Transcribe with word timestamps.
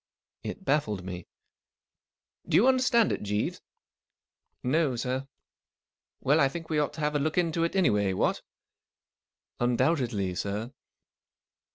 It 0.41 0.65
baffled 0.65 1.03
me." 1.05 1.27
Do 2.49 2.59
vou 2.63 2.69
understand 2.69 3.11
it, 3.11 3.21
Jeeves? 3.21 3.57
,l" 3.57 3.61
No, 4.71 4.95
sir."" 4.95 5.27
Well, 6.23 6.39
I 6.39 6.49
think 6.49 6.71
we 6.71 6.79
ought 6.79 6.93
to 6.93 7.01
have 7.01 7.13
a 7.13 7.19
look 7.19 7.37
into 7.37 7.63
it, 7.63 7.75
anyway, 7.75 8.13
what?"" 8.13 8.41
Undoubtedly, 9.59 10.33
sir." 10.33 10.73